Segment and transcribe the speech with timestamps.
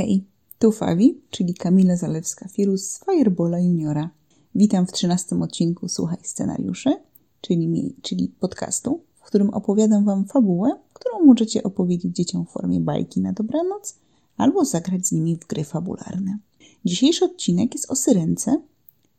[0.00, 0.24] Hej,
[0.58, 4.10] tu Fawi, czyli Kamila Zalewska-Firus z Firebola Juniora.
[4.54, 6.96] Witam w trzynastym odcinku Słuchaj Scenariuszy,
[7.40, 13.20] czyli, czyli podcastu, w którym opowiadam Wam fabułę, którą możecie opowiedzieć dzieciom w formie bajki
[13.20, 13.94] na dobranoc
[14.36, 16.38] albo zagrać z nimi w gry fabularne.
[16.84, 18.50] Dzisiejszy odcinek jest o syrence,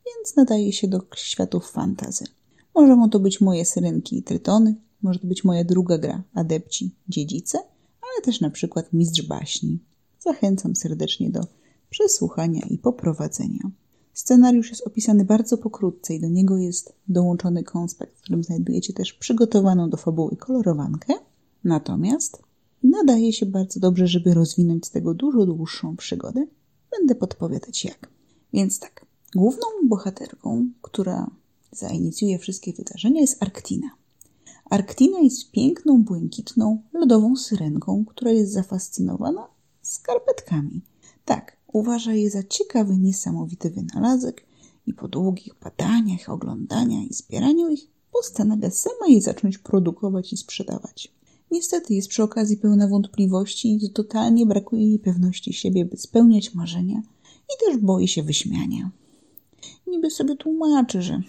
[0.06, 2.24] więc nadaje się do światów fantazy.
[2.74, 7.58] Możemy to być moje syrenki i trytony, może to być moja druga gra, adepci, dziedzice,
[8.02, 9.78] ale też na przykład mistrz baśni.
[10.24, 11.40] Zachęcam serdecznie do
[11.90, 13.70] przesłuchania i poprowadzenia.
[14.12, 19.12] Scenariusz jest opisany bardzo pokrótce i do niego jest dołączony konspekt, w którym znajdujecie też
[19.12, 21.14] przygotowaną do fabuły kolorowankę.
[21.64, 22.42] Natomiast
[22.82, 26.46] nadaje się bardzo dobrze, żeby rozwinąć z tego dużo dłuższą przygodę.
[26.90, 28.08] Będę podpowiadać jak.
[28.52, 31.30] Więc tak, główną bohaterką, która
[31.72, 33.90] zainicjuje wszystkie wydarzenia jest Arktina.
[34.70, 39.48] Arktina jest piękną, błękitną, lodową syrenką, która jest zafascynowana
[39.92, 40.82] skarpetkami.
[41.24, 44.46] Tak, uważa je za ciekawy, niesamowity wynalazek
[44.86, 51.12] i po długich badaniach, oglądaniach i zbieraniu ich postanawia sama je zacząć produkować i sprzedawać.
[51.50, 57.02] Niestety jest przy okazji pełna wątpliwości i totalnie brakuje jej pewności siebie, by spełniać marzenia
[57.44, 58.90] i też boi się wyśmiania.
[59.86, 61.22] Niby sobie tłumaczy, że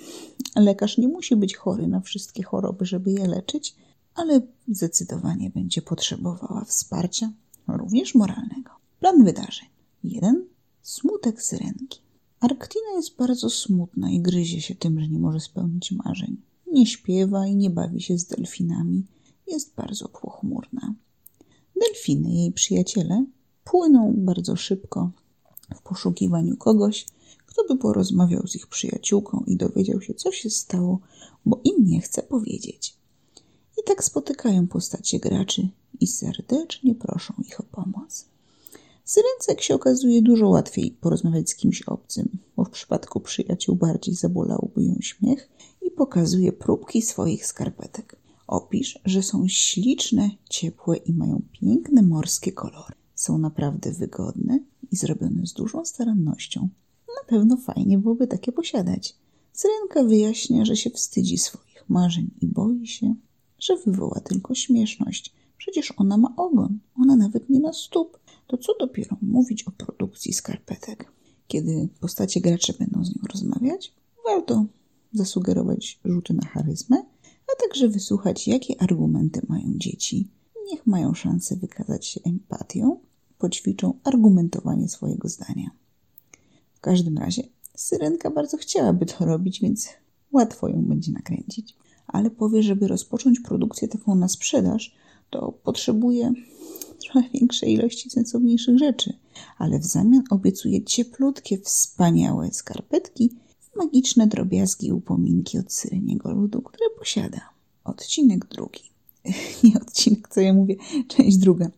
[0.56, 3.76] lekarz nie musi być chory na wszystkie choroby, żeby je leczyć,
[4.16, 7.32] ale zdecydowanie będzie potrzebowała wsparcia,
[7.68, 8.72] również moralnego.
[9.00, 9.68] Plan wydarzeń.
[10.04, 10.46] 1.
[10.82, 12.00] Smutek syrenki.
[12.40, 16.38] Arktina jest bardzo smutna i gryzie się tym, że nie może spełnić marzeń.
[16.72, 19.04] Nie śpiewa i nie bawi się z delfinami.
[19.48, 20.94] Jest bardzo pochmurna.
[21.82, 23.26] Delfiny, jej przyjaciele,
[23.64, 25.12] płyną bardzo szybko
[25.76, 27.06] w poszukiwaniu kogoś,
[27.46, 31.00] kto by porozmawiał z ich przyjaciółką i dowiedział się, co się stało,
[31.46, 32.98] bo im nie chce powiedzieć.
[33.80, 35.70] I tak spotykają postacie graczy
[36.04, 38.26] i serdecznie proszą ich o pomoc.
[39.48, 44.84] Jak się okazuje, dużo łatwiej porozmawiać z kimś obcym, bo w przypadku przyjaciół bardziej zabolałby
[44.84, 45.50] ją śmiech
[45.82, 48.16] i pokazuje próbki swoich skarpetek.
[48.48, 52.96] Opisz, że są śliczne, ciepłe i mają piękne morskie kolory.
[53.16, 54.60] Są naprawdę wygodne
[54.92, 56.70] i zrobione z dużą starannością.
[57.08, 59.16] Na pewno fajnie byłoby takie posiadać.
[59.54, 63.16] Syrenka wyjaśnia, że się wstydzi swoich marzeń i boi się,
[63.60, 65.43] że wywoła tylko śmieszność.
[65.64, 68.20] Przecież ona ma ogon, ona nawet nie ma stóp.
[68.48, 71.12] To co dopiero mówić o produkcji skarpetek?
[71.48, 73.94] Kiedy postacie gracze będą z nią rozmawiać,
[74.26, 74.66] warto
[75.14, 76.98] zasugerować rzuty na charyzmę,
[77.54, 80.28] a także wysłuchać, jakie argumenty mają dzieci.
[80.72, 83.00] Niech mają szansę wykazać się empatią,
[83.38, 85.70] poćwiczą argumentowanie swojego zdania.
[86.74, 87.44] W każdym razie
[87.76, 89.90] Syrenka bardzo chciałaby to robić, więc
[90.32, 91.76] łatwo ją będzie nakręcić.
[92.08, 94.96] Ale powie, żeby rozpocząć produkcję taką na sprzedaż,
[95.34, 96.34] to potrzebuje
[97.02, 99.14] trochę większej ilości sensowniejszych rzeczy,
[99.58, 103.30] ale w zamian obiecuje cieplutkie, wspaniałe skarpetki
[103.76, 107.42] magiczne drobiazgi i upominki od syreniego ludu, które posiada.
[107.84, 108.82] Odcinek drugi.
[109.64, 110.76] Nie odcinek, co ja mówię,
[111.08, 111.70] część druga.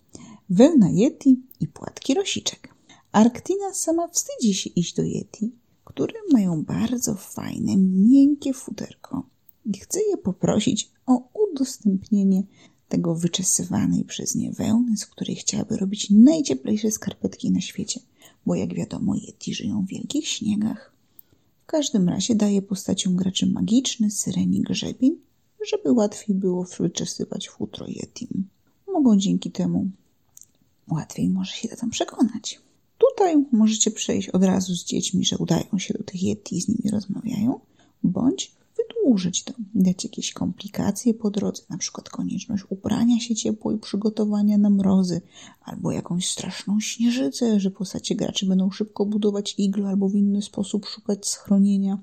[0.49, 2.75] Wełna Yeti i płatki rosiczek.
[3.11, 5.51] Arktina sama wstydzi się iść do Yeti,
[5.83, 9.35] które mają bardzo fajne, miękkie futerko
[9.65, 12.43] i chce je poprosić o udostępnienie
[12.89, 17.99] tego wyczesywanej przez nie wełny, z której chciałaby robić najcieplejsze skarpetki na świecie,
[18.45, 20.91] bo jak wiadomo, Yeti żyją w wielkich śniegach.
[21.63, 25.17] W każdym razie daje postaciom graczy magiczny syreni grzebień,
[25.67, 28.27] żeby łatwiej było wyczesywać futro Yeti.
[28.87, 29.89] Mogą dzięki temu
[30.87, 32.61] łatwiej może się tam przekonać.
[32.97, 36.67] Tutaj możecie przejść od razu z dziećmi, że udają się do tych Yeti i z
[36.67, 37.59] nimi rozmawiają,
[38.03, 38.51] bądź
[39.05, 44.57] wydłużyć to, dać jakieś komplikacje po drodze, na przykład konieczność ubrania się ciepło i przygotowania
[44.57, 45.21] na mrozy,
[45.61, 50.85] albo jakąś straszną śnieżycę, że postacie graczy będą szybko budować iglo albo w inny sposób
[50.85, 51.97] szukać schronienia.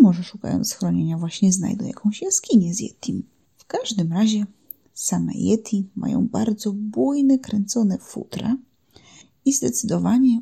[0.00, 3.22] I może szukając schronienia właśnie znajdą jakąś jaskinię z Yetim.
[3.56, 4.46] W każdym razie
[4.94, 8.56] same Yeti mają bardzo bujne, kręcone futra
[9.44, 10.40] i zdecydowanie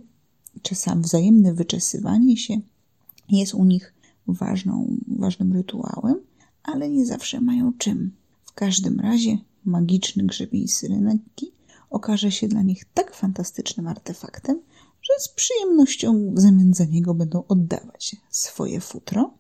[0.62, 2.60] czasami wzajemne wyczesywanie się
[3.28, 3.93] jest u nich
[4.26, 6.20] ważną, ważnym rytuałem,
[6.62, 8.12] ale nie zawsze mają czym.
[8.44, 11.52] W każdym razie magiczny grzebień syrenki
[11.90, 14.60] okaże się dla nich tak fantastycznym artefaktem,
[15.02, 19.34] że z przyjemnością w zamian za niego będą oddawać swoje futro,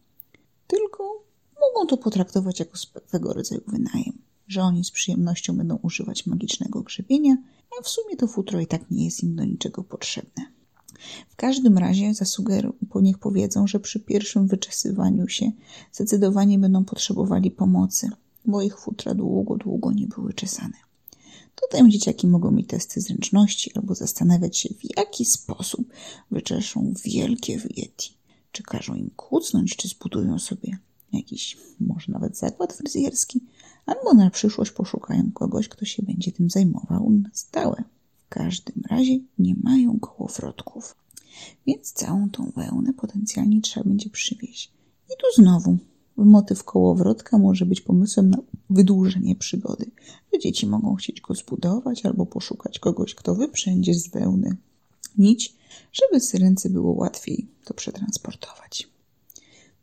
[0.66, 1.24] tylko
[1.60, 7.36] mogą to potraktować jako swego rodzaju wynajem, że oni z przyjemnością będą używać magicznego grzebienia,
[7.78, 10.53] a w sumie to futro i tak nie jest im do niczego potrzebne.
[11.28, 15.52] W każdym razie zasugeruję, niech powiedzą, że przy pierwszym wyczesywaniu się
[15.92, 18.10] zdecydowanie będą potrzebowali pomocy,
[18.44, 20.74] bo ich futra długo, długo nie były czesane.
[21.54, 25.92] Tutaj dzieciaki mogą mieć testy zręczności albo zastanawiać się, w jaki sposób
[26.30, 28.14] wyczeszą wielkie Yeti.
[28.52, 30.78] Czy każą im kucnąć, czy zbudują sobie
[31.12, 33.40] jakiś, może nawet zakład fryzjerski,
[33.86, 37.84] albo na przyszłość poszukają kogoś, kto się będzie tym zajmował na stałe.
[38.26, 40.96] W każdym razie nie mają kołowrotków,
[41.66, 44.72] więc całą tą wełnę potencjalnie trzeba będzie przywieźć.
[45.06, 45.78] I tu znowu
[46.16, 48.38] motyw kołowrotka może być pomysłem na
[48.70, 49.90] wydłużenie przygody,
[50.32, 54.56] że dzieci mogą chcieć go zbudować albo poszukać kogoś, kto wyprzędzie z wełny
[55.18, 55.54] nić,
[55.92, 58.88] żeby syrence było łatwiej to przetransportować.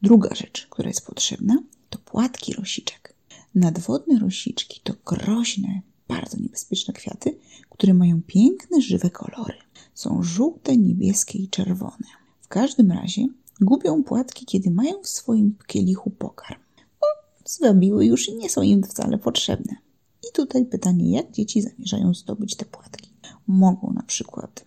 [0.01, 3.13] Druga rzecz, która jest potrzebna, to płatki rosiczek.
[3.55, 5.81] Nadwodne rosiczki to groźne,
[6.15, 7.37] bardzo niebezpieczne kwiaty,
[7.69, 9.57] które mają piękne, żywe kolory.
[9.93, 12.07] Są żółte, niebieskie i czerwone.
[12.41, 13.27] W każdym razie
[13.61, 16.59] gubią płatki, kiedy mają w swoim kielichu pokarm,
[17.01, 17.07] bo
[17.45, 19.75] zwabiły już i nie są im wcale potrzebne.
[20.23, 23.09] I tutaj pytanie, jak dzieci zamierzają zdobyć te płatki?
[23.47, 24.65] Mogą na przykład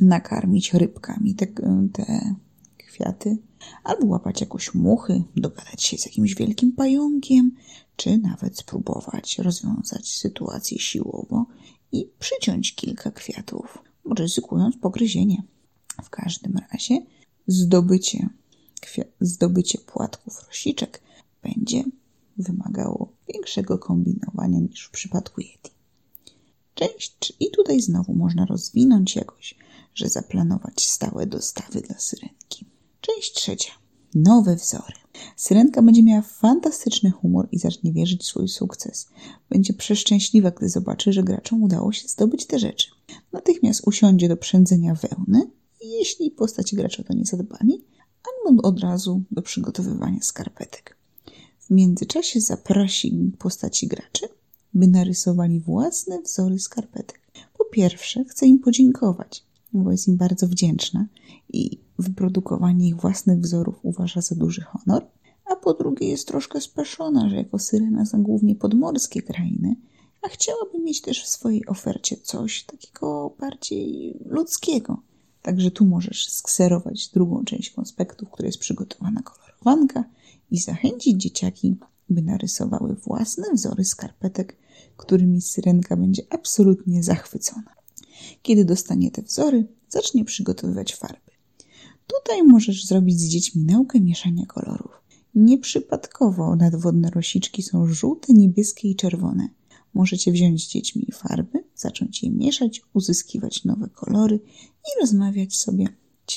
[0.00, 1.46] nakarmić rybkami te,
[1.92, 2.34] te
[2.76, 3.38] kwiaty,
[3.84, 7.52] albo łapać jakąś muchy, dogadać się z jakimś wielkim pająkiem,
[7.96, 11.46] czy nawet spróbować rozwiązać sytuację siłowo
[11.92, 13.78] i przyciąć kilka kwiatów,
[14.18, 15.42] ryzykując pogryzienie.
[16.04, 17.06] W każdym razie
[17.46, 18.28] zdobycie,
[19.20, 21.02] zdobycie płatków rosiczek
[21.42, 21.84] będzie
[22.36, 25.70] wymagało większego kombinowania niż w przypadku Yeti.
[26.74, 29.54] Część, i tutaj znowu można rozwinąć jakoś,
[29.94, 32.66] że zaplanować stałe dostawy dla syrenki.
[33.02, 33.72] Część trzecia.
[34.14, 34.94] Nowe wzory.
[35.36, 39.08] Syrenka będzie miała fantastyczny humor i zacznie wierzyć w swój sukces.
[39.50, 42.88] Będzie przeszczęśliwa, gdy zobaczy, że graczom udało się zdobyć te rzeczy.
[43.32, 45.50] Natychmiast usiądzie do przędzenia wełny
[45.84, 47.84] jeśli postaci gracza to nie zadbali,
[48.48, 50.96] albo od razu do przygotowywania skarpetek.
[51.58, 54.28] W międzyczasie zaprosi postaci graczy,
[54.74, 57.20] by narysowali własne wzory skarpetek.
[57.58, 61.06] Po pierwsze, chce im podziękować bo jest im bardzo wdzięczna
[61.52, 65.06] i wyprodukowanie ich własnych wzorów uważa za duży honor,
[65.44, 69.76] a po drugie jest troszkę speszona, że jako syrena zna głównie podmorskie krainy,
[70.22, 75.02] a chciałaby mieć też w swojej ofercie coś takiego bardziej ludzkiego.
[75.42, 80.04] Także tu możesz skserować drugą część konspektu, w której jest przygotowana kolorowanka
[80.50, 81.76] i zachęcić dzieciaki,
[82.08, 84.56] by narysowały własne wzory skarpetek,
[84.96, 87.74] którymi syrenka będzie absolutnie zachwycona.
[88.42, 91.31] Kiedy dostanie te wzory, zacznie przygotowywać farby.
[92.18, 94.92] Tutaj możesz zrobić z dziećmi naukę mieszania kolorów.
[95.34, 99.48] Nieprzypadkowo nadwodne rosiczki są żółte, niebieskie i czerwone.
[99.94, 104.40] Możecie wziąć z dziećmi farby, zacząć je mieszać, uzyskiwać nowe kolory
[104.84, 105.88] i rozmawiać sobie,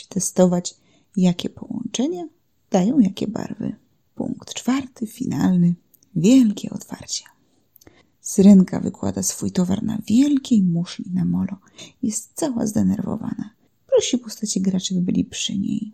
[0.09, 0.75] testować,
[1.17, 2.27] jakie połączenia
[2.71, 3.75] dają jakie barwy.
[4.15, 5.75] Punkt czwarty, finalny.
[6.15, 7.23] Wielkie otwarcie.
[8.21, 11.57] Syrenka wykłada swój towar na wielkiej muszli na molo.
[12.03, 13.54] Jest cała zdenerwowana.
[13.95, 15.91] Prosi postaci graczy, by byli przy niej.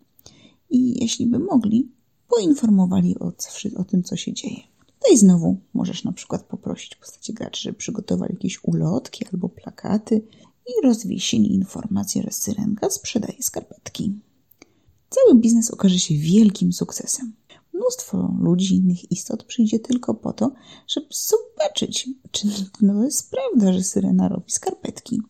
[0.70, 1.92] I jeśli by mogli,
[2.28, 3.34] poinformowali o,
[3.76, 4.60] o tym, co się dzieje.
[5.00, 10.22] Tutaj znowu możesz na przykład poprosić postaci graczy, żeby przygotowali jakieś ulotki albo plakaty
[10.68, 14.14] i rozwiesili informację, że Syrenka sprzedaje skarpetki.
[15.10, 17.34] Cały biznes okaże się wielkim sukcesem
[17.82, 20.52] mnóstwo ludzi, innych istot przyjdzie tylko po to,
[20.88, 22.48] żeby zobaczyć, czy
[22.82, 25.22] no to jest prawda, że syrena robi skarpetki.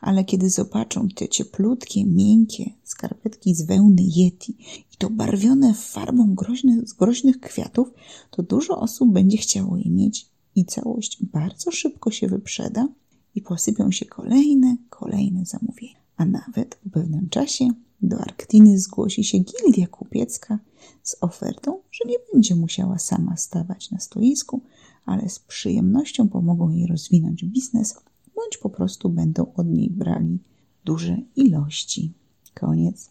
[0.00, 4.56] Ale kiedy zobaczą te cieplutkie, miękkie skarpetki z wełny Yeti
[4.92, 6.36] i to barwione farbą
[6.84, 7.92] z groźnych kwiatów,
[8.30, 12.88] to dużo osób będzie chciało je mieć i całość bardzo szybko się wyprzeda
[13.34, 15.98] i posypią się kolejne, kolejne zamówienia.
[16.16, 17.68] A nawet po pewnym czasie
[18.02, 20.58] do Arktiny zgłosi się gildia kupiecka
[21.02, 24.60] z ofertą, że nie będzie musiała sama stawać na stoisku,
[25.04, 27.94] ale z przyjemnością pomogą jej rozwinąć biznes,
[28.38, 30.38] bądź po prostu będą od niej brali
[30.84, 32.12] duże ilości.
[32.54, 33.10] Koniec.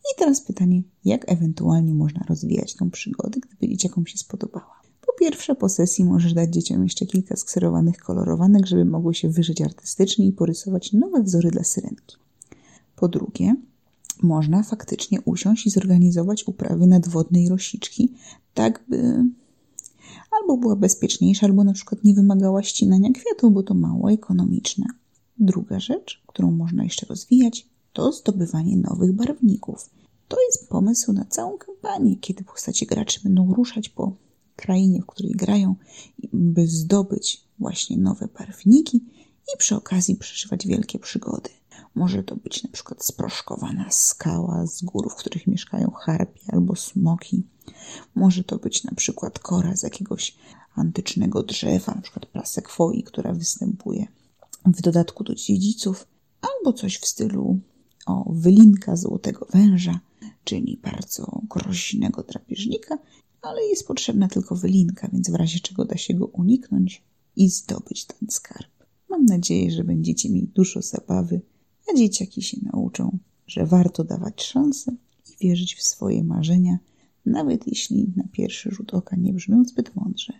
[0.00, 4.80] I teraz pytanie, jak ewentualnie można rozwijać tą przygodę, gdyby dzieciakom się spodobała.
[5.06, 9.60] Po pierwsze, po sesji możesz dać dzieciom jeszcze kilka skserowanych kolorowanek, żeby mogły się wyżyć
[9.60, 12.16] artystycznie i porysować nowe wzory dla syrenki.
[12.96, 13.56] Po drugie,
[14.22, 18.12] można faktycznie usiąść i zorganizować uprawy nadwodnej rosiczki,
[18.54, 19.24] tak by
[20.44, 24.86] albo była bezpieczniejsza, albo na przykład nie wymagała ścinania kwiatów, bo to mało ekonomiczne.
[25.38, 29.90] Druga rzecz, którą można jeszcze rozwijać, to zdobywanie nowych barwników.
[30.28, 34.16] To jest pomysł na całą kampanię, kiedy postacie graczy będą ruszać po
[34.56, 35.74] krainie, w której grają,
[36.32, 38.96] by zdobyć właśnie nowe barwniki
[39.54, 41.50] i przy okazji przeżywać wielkie przygody.
[41.94, 47.42] Może to być na przykład sproszkowana skała z gór, w których mieszkają harpie albo smoki.
[48.14, 50.36] Może to być na przykład kora z jakiegoś
[50.74, 54.06] antycznego drzewa, na przykład prasekwoi, która występuje
[54.66, 56.06] w dodatku do dziedziców,
[56.40, 57.60] albo coś w stylu
[58.06, 60.00] o wylinka złotego węża,
[60.44, 62.98] czyli bardzo groźnego drapieżnika,
[63.42, 67.02] ale jest potrzebna tylko wylinka, więc w razie czego da się go uniknąć
[67.36, 68.70] i zdobyć ten skarb.
[69.08, 71.40] Mam nadzieję, że będziecie mieli dużo zabawy,
[71.90, 74.92] a dzieciaki się nauczą, że warto dawać szanse
[75.30, 76.78] i wierzyć w swoje marzenia,
[77.26, 80.32] nawet jeśli na pierwszy rzut oka nie brzmią zbyt mądrze.